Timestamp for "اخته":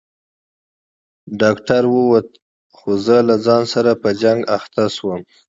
4.57-4.83